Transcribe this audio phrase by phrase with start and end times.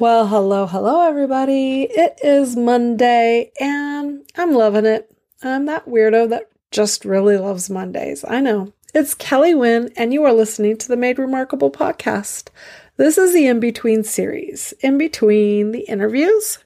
[0.00, 1.82] Well, hello, hello, everybody.
[1.82, 5.14] It is Monday and I'm loving it.
[5.42, 8.24] I'm that weirdo that just really loves Mondays.
[8.26, 8.72] I know.
[8.94, 12.48] It's Kellee Wynne, and you are listening to the Made Remarkable podcast.
[12.96, 14.72] This is the in between series.
[14.80, 16.64] In between the interviews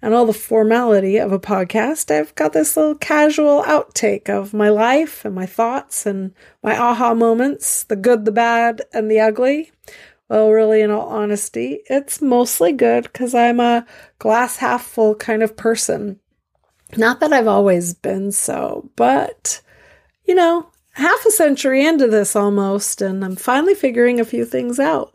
[0.00, 4.70] and all the formality of a podcast, I've got this little casual outtake of my
[4.70, 9.70] life and my thoughts and my aha moments the good, the bad, and the ugly.
[10.34, 13.86] Well, really, in all honesty, it's mostly good because I'm a
[14.18, 16.18] glass half full kind of person.
[16.96, 19.60] Not that I've always been so, but,
[20.24, 24.80] you know, half a century into this almost, and I'm finally figuring a few things
[24.80, 25.12] out.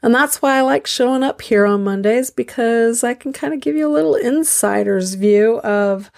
[0.00, 3.60] And that's why I like showing up here on Mondays because I can kind of
[3.60, 6.10] give you a little insider's view of,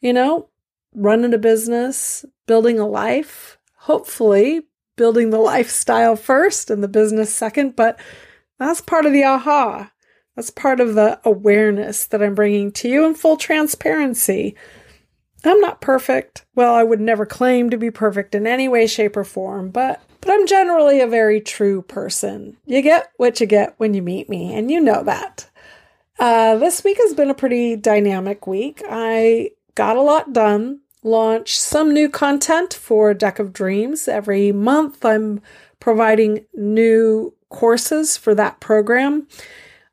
[0.00, 0.50] you know,
[0.94, 4.67] running a business, building a life, hopefully
[4.98, 7.98] building the lifestyle first and the business second, but
[8.58, 9.90] that's part of the aha.
[10.36, 14.54] That's part of the awareness that I'm bringing to you in full transparency.
[15.44, 16.44] I'm not perfect.
[16.54, 20.02] Well, I would never claim to be perfect in any way, shape, or form, but
[20.20, 22.56] but I'm generally a very true person.
[22.66, 25.48] You get what you get when you meet me, and you know that.
[26.18, 28.82] Uh, this week has been a pretty dynamic week.
[28.88, 34.08] I got a lot done launch some new content for Deck of Dreams.
[34.08, 35.40] Every month, I'm
[35.80, 39.26] providing new courses for that program.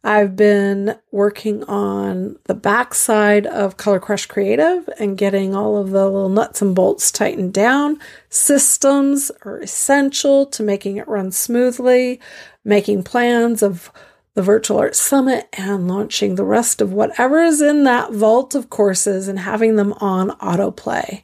[0.04, 6.06] I've been working on the backside of Color Crush Creative and getting all of the
[6.06, 8.00] little nuts and bolts tightened down.
[8.30, 12.22] Systems are essential to making it run smoothly,
[12.64, 13.92] making plans of
[14.36, 18.70] the Virtual Art Summit and launching the rest of whatever is in that vault of
[18.70, 21.24] courses and having them on autoplay.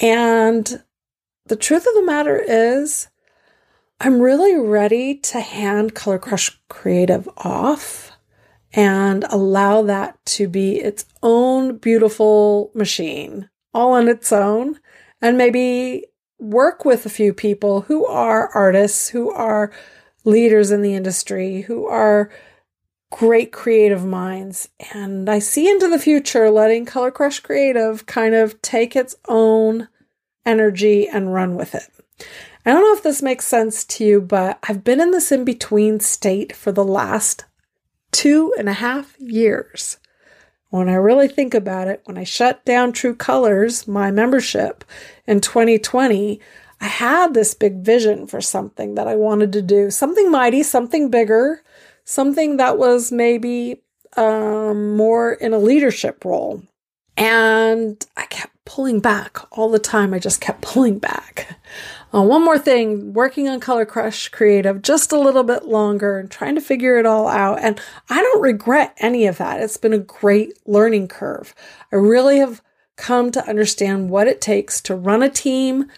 [0.00, 0.82] And
[1.46, 3.08] the truth of the matter is,
[4.00, 8.10] I'm really ready to hand Color Crush Creative off
[8.72, 14.80] and allow that to be its own beautiful machine, all on its own,
[15.20, 16.06] and maybe
[16.38, 19.70] work with a few people who are artists, who are
[20.24, 22.30] leaders in the industry who are
[23.10, 24.68] great creative minds.
[24.92, 29.88] And I see into the future letting Color Crush Creative kind of take its own
[30.44, 31.88] energy and run with it.
[32.66, 35.44] I don't know if this makes sense to you, but I've been in this in
[35.44, 37.44] between state for the last
[38.10, 39.98] two and a half years.
[40.70, 44.84] When I really think about it, when I shut down True Colors, my membership
[45.26, 46.40] in 2020,
[46.84, 51.08] I had this big vision for something that I wanted to do, something mighty, something
[51.08, 51.62] bigger,
[52.04, 53.80] something that was maybe
[54.18, 56.62] um, more in a leadership role.
[57.16, 60.12] And I kept pulling back all the time.
[60.12, 61.58] I just kept pulling back.
[62.14, 66.30] Uh, one more thing working on Color Crush Creative just a little bit longer and
[66.30, 67.60] trying to figure it all out.
[67.62, 67.80] And
[68.10, 69.62] I don't regret any of that.
[69.62, 71.54] It's been a great learning curve.
[71.90, 72.60] I really have
[72.96, 75.90] come to understand what it takes to run a team,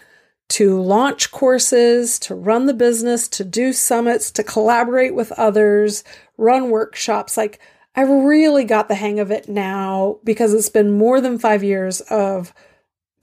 [0.49, 6.03] to launch courses, to run the business, to do summits, to collaborate with others,
[6.37, 7.35] run workshops.
[7.35, 7.59] Like
[7.95, 12.01] I've really got the hang of it now because it's been more than 5 years
[12.01, 12.53] of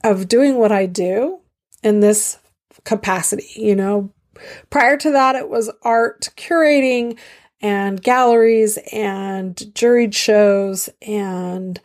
[0.03, 1.39] of doing what I do
[1.81, 2.37] in this
[2.83, 4.11] capacity, you know.
[4.69, 7.17] Prior to that it was art curating
[7.61, 11.79] and galleries and juried shows and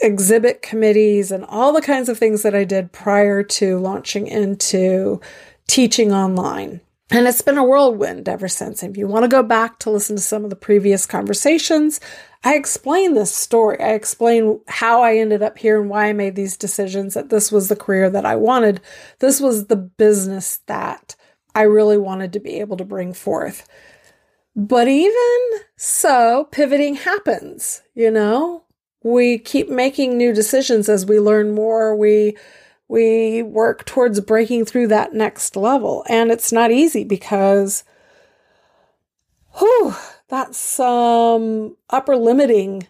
[0.00, 5.20] exhibit committees and all the kinds of things that I did prior to launching into
[5.66, 6.80] teaching online.
[7.10, 8.82] And it's been a whirlwind ever since.
[8.82, 12.00] If you want to go back to listen to some of the previous conversations,
[12.44, 13.80] I explain this story.
[13.80, 17.50] I explain how I ended up here and why I made these decisions, that this
[17.50, 18.82] was the career that I wanted.
[19.20, 21.16] This was the business that
[21.54, 23.66] I really wanted to be able to bring forth.
[24.54, 28.64] But even so, pivoting happens, you know?
[29.02, 31.94] We keep making new decisions as we learn more.
[31.94, 32.36] We
[32.88, 36.04] we work towards breaking through that next level.
[36.08, 37.84] And it's not easy because
[39.58, 39.94] whew,
[40.28, 42.86] that's some um, upper limiting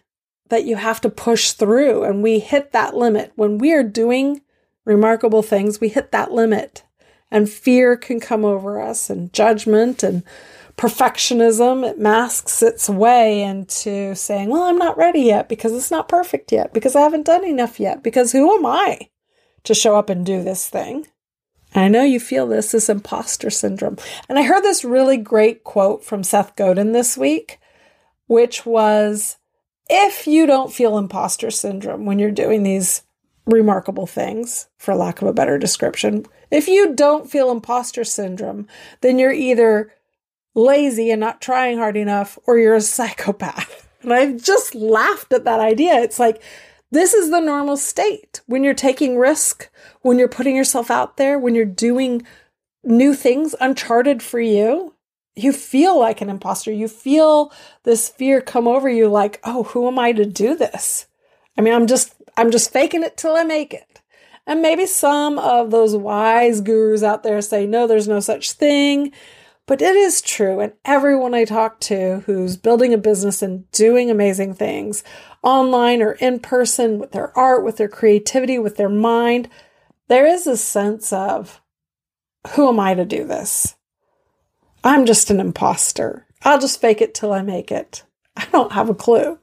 [0.47, 2.03] that you have to push through.
[2.03, 3.33] And we hit that limit.
[3.35, 4.41] When we are doing
[4.85, 6.83] remarkable things, we hit that limit.
[7.29, 10.23] And fear can come over us and judgment and
[10.79, 16.07] perfectionism, it masks its way into saying, well, I'm not ready yet because it's not
[16.07, 19.09] perfect yet, because I haven't done enough yet, because who am I
[19.65, 21.05] to show up and do this thing?
[21.73, 23.97] And I know you feel this, this imposter syndrome.
[24.29, 27.59] And I heard this really great quote from Seth Godin this week,
[28.27, 29.35] which was
[29.89, 33.03] if you don't feel imposter syndrome when you're doing these
[33.45, 38.65] remarkable things, for lack of a better description, if you don't feel imposter syndrome,
[39.01, 39.91] then you're either
[40.55, 43.85] lazy and not trying hard enough, or you're a psychopath.
[44.01, 45.95] And I've just laughed at that idea.
[45.95, 46.41] It's like,
[46.89, 49.69] this is the normal state when you're taking risk,
[50.03, 52.25] when you're putting yourself out there, when you're doing
[52.83, 54.95] new things uncharted for you.
[55.35, 56.71] You feel like an imposter.
[56.71, 57.51] You feel
[57.83, 61.07] this fear come over you like, oh, who am I to do this?
[61.57, 64.01] I mean, I'm just I'm just faking it till I make it.
[64.47, 69.11] And maybe some of those wise gurus out there say, no, there's no such thing.
[69.69, 70.61] But it is true.
[70.61, 75.03] And everyone I talk to who's building a business and doing amazing things
[75.43, 79.47] online or in person with their art, with their creativity, with their mind,
[80.07, 81.61] there is a sense of,
[82.55, 83.75] who am I to do this?
[84.83, 86.25] I'm just an imposter.
[86.41, 88.01] I'll just fake it till I make it.
[88.35, 89.37] I don't have a clue.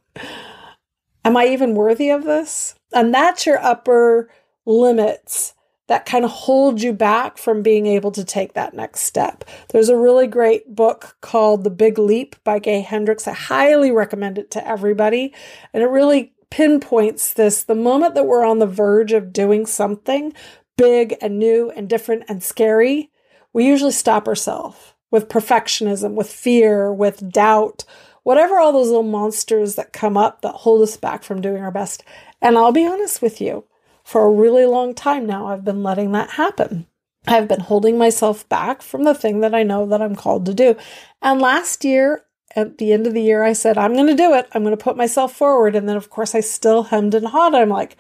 [1.25, 2.75] Am I even worthy of this?
[2.93, 4.29] And that's your upper
[4.65, 5.55] limits
[5.89, 9.45] that kind of hold you back from being able to take that next step.
[9.69, 13.29] There's a really great book called The Big Leap by Gay Hendricks.
[13.29, 15.33] I highly recommend it to everybody.
[15.73, 20.33] And it really pinpoints this the moment that we're on the verge of doing something
[20.77, 23.11] big and new and different and scary,
[23.53, 27.85] we usually stop ourselves with perfectionism, with fear, with doubt,
[28.23, 31.71] whatever all those little monsters that come up that hold us back from doing our
[31.71, 32.03] best.
[32.43, 33.65] And I'll be honest with you,
[34.07, 36.87] for a really long time now, I've been letting that happen.
[37.27, 40.55] I've been holding myself back from the thing that I know that I'm called to
[40.55, 40.77] do.
[41.21, 42.23] And last year,
[42.55, 44.47] at the end of the year, I said, I'm going to do it.
[44.53, 45.75] I'm going to put myself forward.
[45.75, 47.57] And then, of course, I still hemmed and hawed.
[47.57, 47.97] I'm like,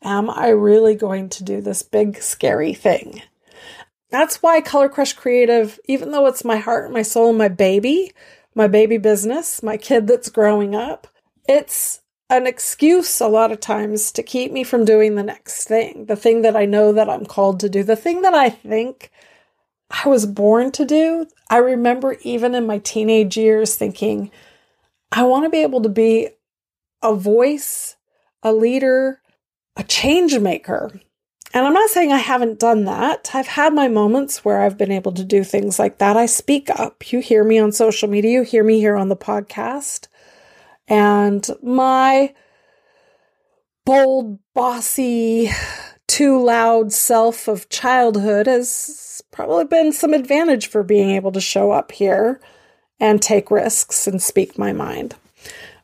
[0.00, 3.22] am I really going to do this big, scary thing?
[4.10, 8.12] That's why Color Crush Creative, even though it's my heart, my soul, my baby,
[8.54, 11.08] my baby business, my kid that's growing up,
[11.48, 16.06] it's an excuse a lot of times to keep me from doing the next thing,
[16.06, 19.10] the thing that I know that I'm called to do, the thing that I think
[19.90, 21.26] I was born to do.
[21.48, 24.30] I remember even in my teenage years thinking,
[25.10, 26.28] I want to be able to be
[27.02, 27.96] a voice,
[28.42, 29.20] a leader,
[29.76, 31.00] a change maker.
[31.54, 33.30] And I'm not saying I haven't done that.
[33.32, 36.16] I've had my moments where I've been able to do things like that.
[36.16, 37.10] I speak up.
[37.10, 40.08] You hear me on social media, you hear me here on the podcast.
[40.88, 42.34] And my
[43.84, 45.50] bold, bossy,
[46.06, 51.70] too loud self of childhood has probably been some advantage for being able to show
[51.70, 52.40] up here
[52.98, 55.14] and take risks and speak my mind.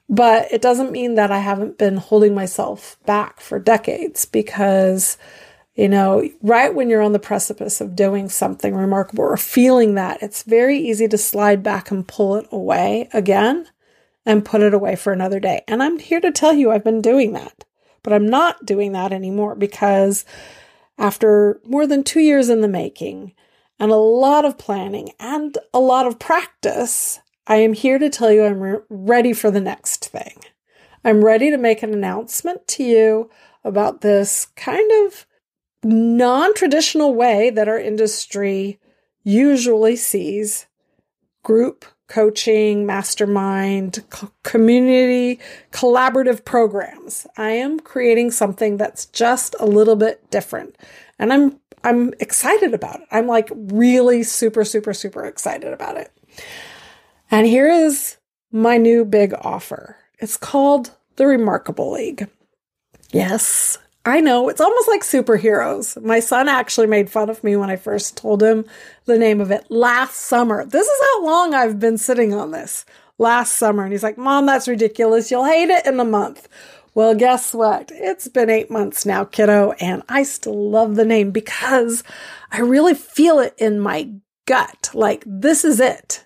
[0.08, 5.16] But it doesn't mean that I haven't been holding myself back for decades because,
[5.74, 10.22] you know, right when you're on the precipice of doing something remarkable or feeling that,
[10.22, 13.66] it's very easy to slide back and pull it away again
[14.26, 15.62] and put it away for another day.
[15.68, 17.64] And I'm here to tell you I've been doing that,
[18.02, 20.24] but I'm not doing that anymore because
[20.98, 23.34] after more than two years in the making
[23.78, 28.32] and a lot of planning and a lot of practice, I am here to tell
[28.32, 30.38] you I'm re- ready for the next thing.
[31.04, 33.30] I'm ready to make an announcement to you
[33.62, 35.26] about this kind of
[35.82, 38.80] non traditional way that our industry
[39.22, 40.66] usually sees
[41.42, 44.04] group coaching, mastermind,
[44.42, 45.40] community,
[45.72, 47.26] collaborative programs.
[47.36, 50.76] I am creating something that's just a little bit different.
[51.18, 53.08] And I'm I'm excited about it.
[53.10, 56.12] I'm like really super super super excited about it.
[57.30, 58.16] And here is
[58.52, 59.96] my new big offer.
[60.18, 62.28] It's called the Remarkable League.
[63.12, 66.00] Yes, I know, it's almost like superheroes.
[66.02, 68.66] My son actually made fun of me when I first told him
[69.06, 70.64] the name of it last summer.
[70.66, 72.84] This is how long I've been sitting on this
[73.16, 73.82] last summer.
[73.82, 75.30] And he's like, Mom, that's ridiculous.
[75.30, 76.48] You'll hate it in a month.
[76.94, 77.90] Well, guess what?
[77.94, 82.04] It's been eight months now, kiddo, and I still love the name because
[82.52, 84.10] I really feel it in my
[84.46, 84.90] gut.
[84.92, 86.23] Like, this is it.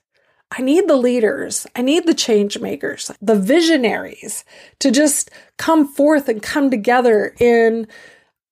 [0.50, 4.45] I need the leaders, I need the change makers, the visionaries
[4.78, 7.87] to just come forth and come together in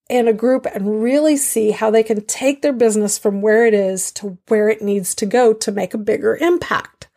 [0.09, 3.75] in a group and really see how they can take their business from where it
[3.75, 7.09] is to where it needs to go to make a bigger impact.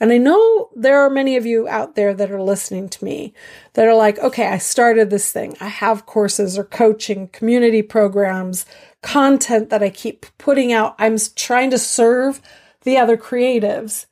[0.00, 3.34] And I know there are many of you out there that are listening to me
[3.74, 5.56] that are like, okay, I started this thing.
[5.60, 8.66] I have courses or coaching, community programs,
[9.02, 10.96] content that I keep putting out.
[10.98, 12.40] I'm trying to serve
[12.82, 14.06] the other creatives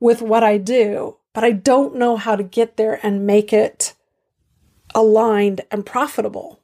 [0.00, 3.94] with what I do, but I don't know how to get there and make it
[4.94, 6.60] aligned and profitable.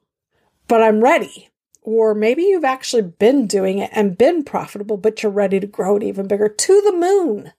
[0.68, 1.48] But I'm ready.
[1.82, 5.96] Or maybe you've actually been doing it and been profitable, but you're ready to grow
[5.96, 7.52] it even bigger to the moon.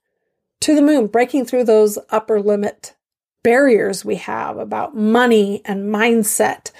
[0.62, 2.96] To the moon, breaking through those upper limit
[3.44, 6.72] barriers we have about money and mindset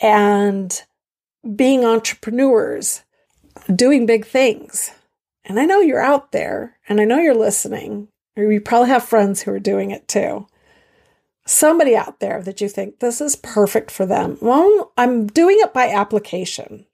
[0.00, 0.82] and
[1.56, 3.02] being entrepreneurs,
[3.74, 4.92] doing big things.
[5.44, 9.04] and I know you're out there and I know you're listening, or you probably have
[9.04, 10.46] friends who are doing it too.
[11.44, 14.38] Somebody out there that you think this is perfect for them.
[14.40, 16.86] Well, I'm doing it by application.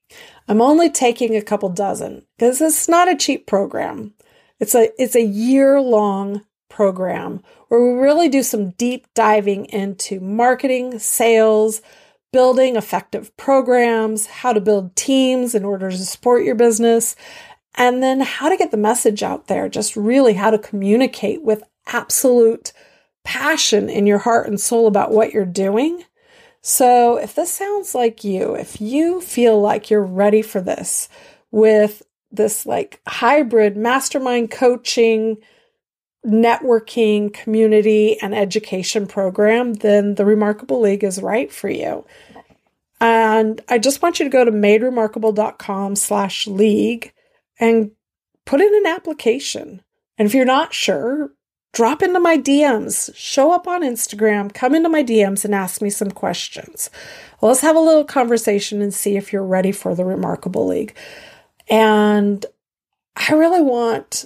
[0.49, 4.15] I'm only taking a couple dozen because it's not a cheap program.
[4.59, 10.21] It's a it's a year long program where we really do some deep diving into
[10.21, 11.83] marketing, sales,
[12.33, 17.17] building effective programs, how to build teams in order to support your business,
[17.79, 21.63] and then how to get the message out there, just really how to communicate with
[21.87, 22.73] absolute
[23.23, 26.03] passion in your heart and soul about what you're doing.
[26.61, 31.09] So, if this sounds like you, if you feel like you're ready for this
[31.53, 35.37] with this like hybrid mastermind coaching,
[36.27, 42.05] networking, community, and education program, then the Remarkable League is right for you.
[43.01, 47.13] And I just want you to go to maderemarkable.com slash league
[47.59, 47.91] and
[48.45, 49.83] put in an application.
[50.17, 51.33] And if you're not sure,
[51.73, 55.91] drop into my DMs, show up on Instagram, come into my DMs and ask me
[55.91, 56.91] some questions.
[57.41, 60.97] let's have a little conversation and see if you're ready for the Remarkable League.
[61.69, 62.45] And
[63.17, 64.25] I really want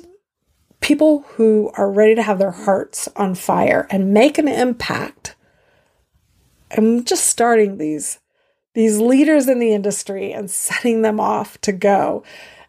[0.80, 5.34] people who are ready to have their hearts on fire and make an impact.
[6.76, 8.18] I'm just starting these
[8.74, 12.22] these leaders in the industry and setting them off to go.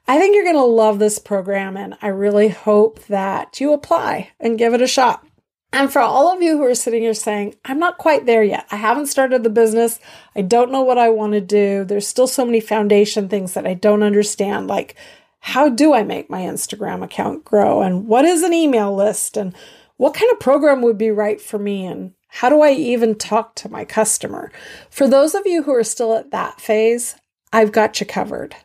[0.07, 4.31] I think you're going to love this program and I really hope that you apply
[4.39, 5.25] and give it a shot.
[5.71, 8.67] And for all of you who are sitting here saying, I'm not quite there yet.
[8.69, 9.99] I haven't started the business.
[10.35, 11.83] I don't know what I want to do.
[11.83, 14.95] There's still so many foundation things that I don't understand, like
[15.39, 17.81] how do I make my Instagram account grow?
[17.81, 19.35] And what is an email list?
[19.35, 19.55] And
[19.97, 21.85] what kind of program would be right for me?
[21.85, 24.51] And how do I even talk to my customer?
[24.89, 27.15] For those of you who are still at that phase,
[27.51, 28.55] I've got you covered.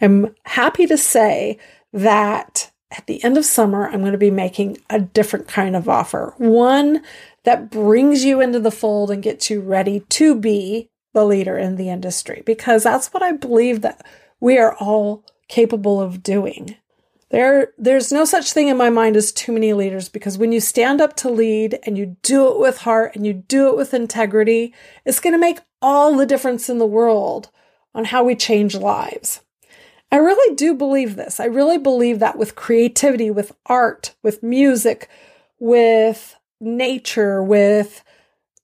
[0.00, 1.58] I'm happy to say
[1.92, 5.88] that at the end of summer, I'm going to be making a different kind of
[5.88, 6.34] offer.
[6.38, 7.02] One
[7.44, 11.76] that brings you into the fold and gets you ready to be the leader in
[11.76, 14.06] the industry because that's what I believe that
[14.40, 16.76] we are all capable of doing.
[17.30, 20.60] There, there's no such thing in my mind as too many leaders because when you
[20.60, 23.92] stand up to lead and you do it with heart and you do it with
[23.92, 24.72] integrity,
[25.04, 27.50] it's going to make all the difference in the world
[27.94, 29.40] on how we change lives.
[30.10, 31.38] I really do believe this.
[31.38, 35.08] I really believe that with creativity, with art, with music,
[35.58, 38.02] with nature, with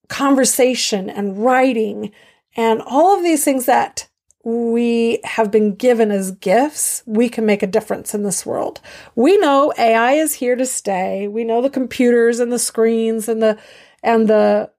[0.09, 2.13] conversation and writing,
[2.57, 4.09] and all of these things that
[4.45, 8.81] we have been given as gifts, we can make a difference in this world.
[9.15, 11.29] We know AI is here to stay.
[11.29, 13.59] We know the computers and the screens and the
[14.03, 14.71] and the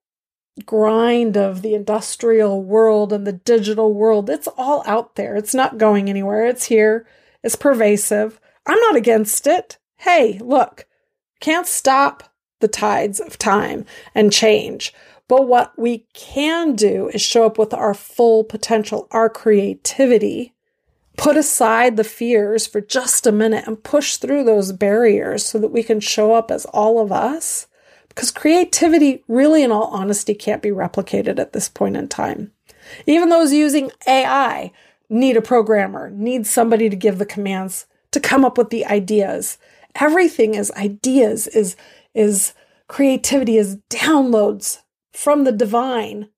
[0.66, 4.30] grind of the industrial world and the digital world.
[4.30, 5.36] It's all out there.
[5.36, 6.46] It's not going anywhere.
[6.46, 7.06] It's here.
[7.44, 8.40] It's pervasive.
[8.66, 9.78] I'm not against it.
[9.98, 10.86] Hey, look,
[11.40, 14.94] can't stop the tides of time and change.
[15.28, 20.54] But what we can do is show up with our full potential, our creativity,
[21.18, 25.72] put aside the fears for just a minute and push through those barriers so that
[25.72, 27.68] we can show up as all of us.
[28.16, 32.52] Because creativity, really, in all honesty, can't be replicated at this point in time.
[33.06, 34.72] Even those using AI
[35.10, 39.58] need a programmer, need somebody to give the commands to come up with the ideas.
[39.96, 41.76] Everything is ideas, is,
[42.14, 42.54] is
[42.88, 44.80] creativity, is downloads
[45.12, 46.30] from the divine.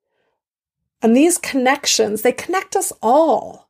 [1.03, 3.69] And these connections, they connect us all.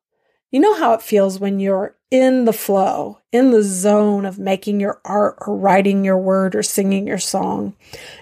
[0.50, 4.80] You know how it feels when you're in the flow, in the zone of making
[4.80, 7.76] your art or writing your word or singing your song.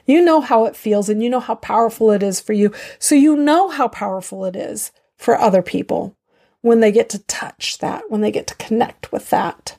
[0.06, 2.72] You know how it feels and you know how powerful it is for you.
[2.98, 6.16] So you know how powerful it is for other people
[6.62, 9.78] when they get to touch that, when they get to connect with that.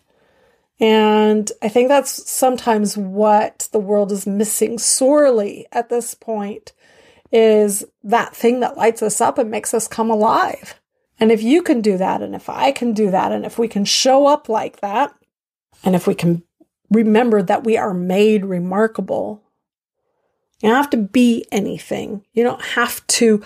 [0.79, 6.73] And I think that's sometimes what the world is missing sorely at this point
[7.33, 10.79] is that thing that lights us up and makes us come alive.
[11.19, 13.69] And if you can do that, and if I can do that, and if we
[13.69, 15.15] can show up like that,
[15.83, 16.43] and if we can
[16.91, 19.43] remember that we are made remarkable,
[20.61, 22.25] you don't have to be anything.
[22.33, 23.43] You don't have to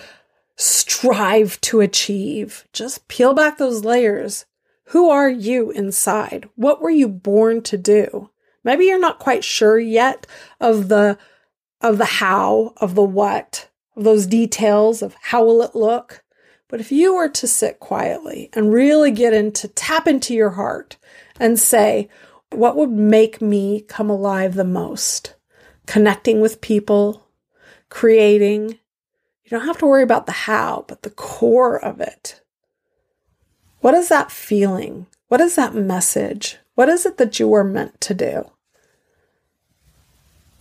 [0.55, 2.65] strive to achieve.
[2.73, 4.45] Just peel back those layers.
[4.85, 6.49] Who are you inside?
[6.55, 8.29] What were you born to do?
[8.63, 10.27] Maybe you're not quite sure yet
[10.59, 11.17] of the
[11.81, 16.23] of the how, of the what, of those details of how will it look.
[16.71, 20.95] But if you were to sit quietly and really get into tap into your heart
[21.37, 22.07] and say,
[22.49, 25.35] what would make me come alive the most?
[25.85, 27.27] Connecting with people,
[27.89, 28.69] creating.
[29.43, 32.41] You don't have to worry about the how, but the core of it.
[33.81, 35.07] What is that feeling?
[35.27, 36.57] What is that message?
[36.75, 38.49] What is it that you were meant to do?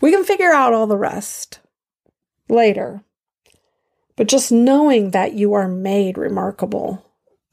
[0.00, 1.60] We can figure out all the rest
[2.48, 3.04] later.
[4.20, 7.02] But just knowing that you are made remarkable,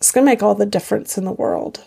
[0.01, 1.81] it's going to make all the difference in the world.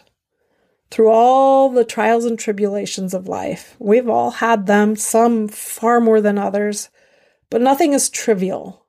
[0.91, 6.23] Through all the trials and tribulations of life, we've all had them, some far more
[6.23, 6.89] than others,
[7.51, 8.87] but nothing is trivial.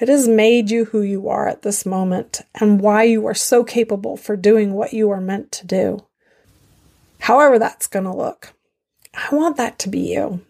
[0.00, 3.62] It has made you who you are at this moment and why you are so
[3.62, 6.06] capable for doing what you are meant to do.
[7.18, 8.54] However, that's going to look.
[9.12, 10.45] I want that to be you.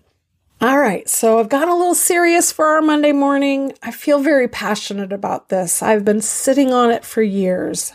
[0.58, 3.74] All right, so I've got a little serious for our Monday morning.
[3.82, 5.82] I feel very passionate about this.
[5.82, 7.92] I've been sitting on it for years,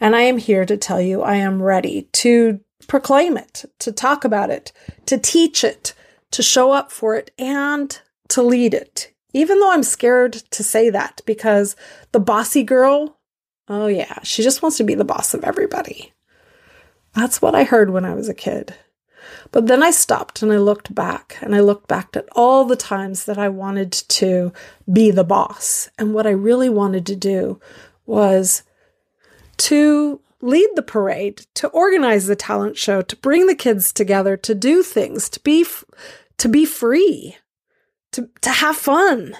[0.00, 4.24] and I am here to tell you I am ready to proclaim it, to talk
[4.24, 4.72] about it,
[5.04, 5.92] to teach it,
[6.30, 9.12] to show up for it, and to lead it.
[9.34, 11.76] Even though I'm scared to say that because
[12.12, 13.18] the bossy girl,
[13.68, 16.14] oh yeah, she just wants to be the boss of everybody.
[17.14, 18.74] That's what I heard when I was a kid.
[19.52, 22.76] But then I stopped and I looked back and I looked back at all the
[22.76, 24.52] times that I wanted to
[24.90, 25.88] be the boss.
[25.98, 27.60] And what I really wanted to do
[28.06, 28.62] was
[29.58, 34.54] to lead the parade, to organize the talent show, to bring the kids together, to
[34.54, 35.66] do things, to be
[36.38, 37.36] to be free,
[38.12, 39.36] to to have fun,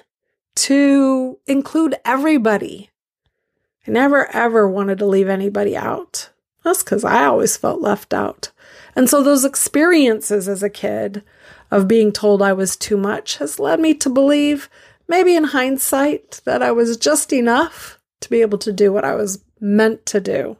[0.57, 2.91] to include everybody.
[3.87, 6.31] I never ever wanted to leave anybody out.
[6.65, 8.51] That's because I always felt left out.
[8.97, 11.23] And so those experiences as a kid
[11.71, 14.69] of being told I was too much has led me to believe,
[15.09, 19.15] maybe in hindsight, that I was just enough to be able to do what I
[19.15, 20.57] was meant to do.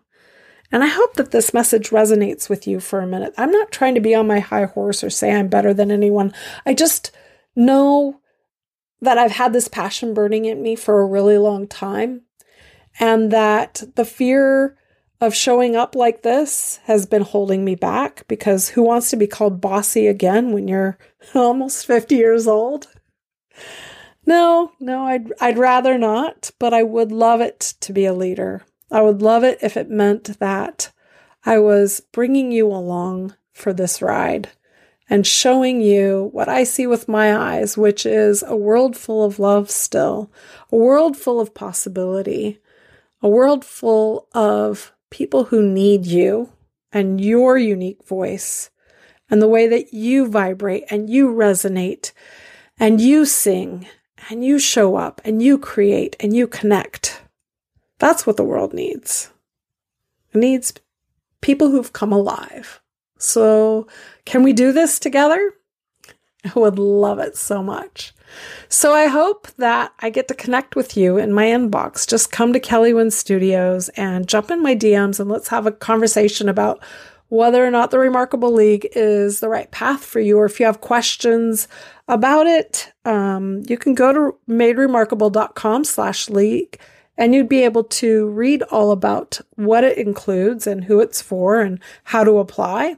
[0.73, 3.35] And I hope that this message resonates with you for a minute.
[3.37, 6.33] I'm not trying to be on my high horse or say I'm better than anyone.
[6.65, 7.11] I just
[7.57, 8.21] know
[9.01, 12.23] that I've had this passion burning in me for a really long time
[13.01, 14.77] and that the fear
[15.21, 19.27] of showing up like this has been holding me back because who wants to be
[19.27, 20.99] called bossy again when you're
[21.35, 22.87] almost 50 years old?
[24.27, 28.63] No, no, I'd I'd rather not, but I would love it to be a leader.
[28.91, 30.93] I would love it if it meant that
[31.45, 34.51] I was bringing you along for this ride
[35.09, 39.39] and showing you what I see with my eyes, which is a world full of
[39.39, 40.31] love still,
[40.71, 42.61] a world full of possibility,
[43.23, 46.53] a world full of people who need you
[46.93, 48.71] and your unique voice
[49.29, 52.13] and the way that you vibrate and you resonate
[52.79, 53.87] and you sing
[54.29, 57.23] and you show up and you create and you connect.
[57.99, 59.31] That's what the world needs.
[60.33, 60.73] It needs
[61.41, 62.81] people who've come alive.
[63.19, 63.87] So,
[64.25, 65.53] can we do this together?
[66.45, 68.13] I would love it so much.
[68.69, 72.09] So I hope that I get to connect with you in my inbox.
[72.09, 75.73] Just come to Kellee Wynne Studios and jump in my DMs and let's have a
[75.73, 76.83] conversation about
[77.29, 80.67] whether or not the Remarkable League is the right path for you, or if you
[80.67, 81.69] have questions
[82.09, 86.81] about it, um, you can go to maderemarkable.com slash league
[87.17, 91.61] and you'd be able to read all about what it includes and who it's for
[91.61, 92.97] and how to apply.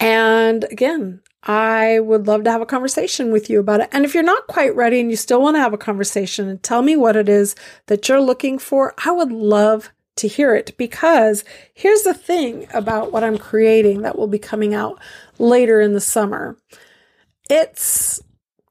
[0.00, 3.88] And again, I would love to have a conversation with you about it.
[3.92, 6.62] And if you're not quite ready and you still want to have a conversation and
[6.62, 7.54] tell me what it is
[7.86, 13.12] that you're looking for, I would love to hear it because here's the thing about
[13.12, 15.00] what I'm creating that will be coming out
[15.38, 16.56] later in the summer.
[17.48, 18.20] It's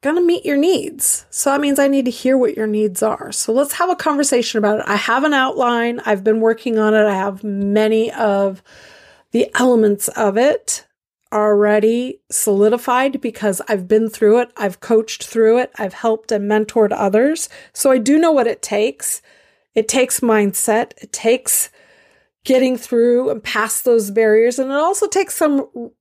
[0.02, 1.26] going to meet your needs.
[1.30, 3.32] So that means I need to hear what your needs are.
[3.32, 4.86] So let's have a conversation about it.
[4.88, 6.02] I have an outline.
[6.06, 7.06] I've been working on it.
[7.06, 8.62] I have many of
[9.32, 10.86] the elements of it
[11.32, 16.92] already solidified because I've been through it, I've coached through it, I've helped and mentored
[16.92, 17.50] others.
[17.74, 19.22] So I do know what it takes.
[19.76, 21.70] It takes mindset, it takes
[22.44, 25.92] getting through and past those barriers, and it also takes some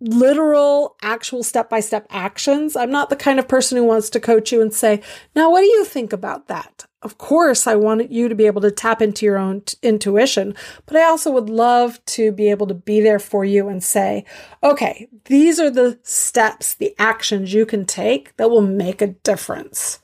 [0.00, 2.76] literal, actual step by step actions.
[2.76, 5.02] I'm not the kind of person who wants to coach you and say,
[5.34, 6.86] now, what do you think about that?
[7.06, 10.56] Of course, I want you to be able to tap into your own t- intuition,
[10.86, 14.24] but I also would love to be able to be there for you and say,
[14.60, 20.00] okay, these are the steps, the actions you can take that will make a difference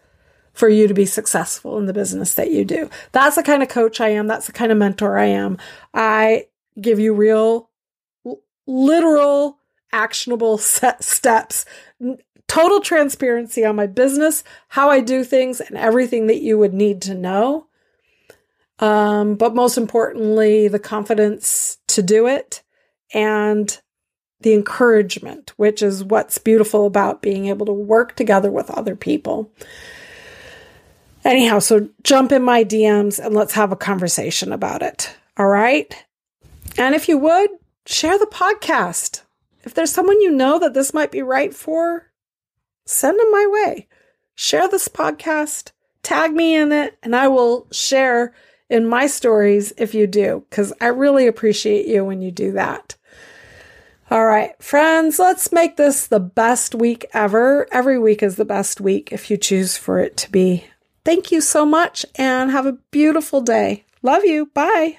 [0.53, 2.89] for you to be successful in the business that you do.
[3.11, 4.29] That's the kind of coach I am.
[4.29, 5.59] That's the kind of mentor I am.
[5.93, 6.47] I
[6.81, 7.69] give you real,
[8.69, 9.59] literal
[9.91, 11.65] actionable set steps,
[12.53, 17.01] total transparency on my business, how I do things, and everything that you would need
[17.03, 17.67] to know.
[18.79, 22.63] Um, but most importantly, the confidence to do it
[23.15, 23.81] and
[24.43, 29.51] the encouragement, which is what's beautiful about being able to work together with other people.
[31.25, 35.17] Anyhow, so jump in my DMs and let's have a conversation about it.
[35.39, 36.05] All right.
[36.77, 37.49] And if you would,
[37.87, 39.23] share the podcast
[39.65, 42.12] if there's someone you know that this might be right for,
[42.85, 43.89] send them my way.
[44.35, 48.35] Share this podcast, tag me in it, and I will share
[48.69, 52.97] in my stories if you do, because I really appreciate you when you do that.
[54.11, 57.67] All right, friends, let's make this the best week ever.
[57.73, 60.65] Every week is the best week if you choose for it to be.
[61.05, 63.85] Thank you so much and have a beautiful day.
[64.03, 64.47] Love you.
[64.47, 64.99] Bye.